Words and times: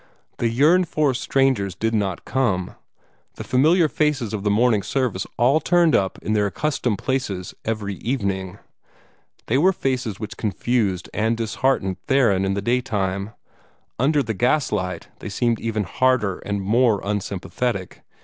The 0.39 0.49
yearned 0.49 0.87
for 0.89 1.13
strangers 1.13 1.75
did 1.75 1.93
not 1.93 2.25
come; 2.25 2.73
the 3.35 3.43
familiar 3.43 3.87
faces 3.87 4.33
of 4.33 4.41
the 4.41 4.49
morning 4.49 4.81
service 4.81 5.27
all 5.37 5.59
turned 5.59 5.93
up 5.93 6.17
in 6.23 6.33
their 6.33 6.47
accustomed 6.47 6.97
places 6.97 7.53
every 7.65 7.93
evening. 7.97 8.57
They 9.45 9.59
were 9.59 9.71
faces 9.73 10.19
which 10.19 10.37
confused 10.37 11.07
and 11.13 11.37
disheartened 11.37 11.97
Theron 12.07 12.45
in 12.45 12.55
the 12.55 12.63
daytime. 12.63 13.33
Under 13.99 14.23
the 14.23 14.33
gaslight 14.33 15.09
they 15.19 15.29
seemed 15.29 15.59
even 15.59 15.83
harder 15.83 16.39
and 16.39 16.63
more 16.63 16.99
unsympathetic. 17.03 18.01